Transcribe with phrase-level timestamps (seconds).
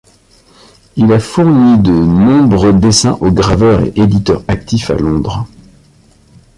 [0.95, 5.45] Il a fourni de nombreux dessins aux graveurs et éditeurs actifs à Londres.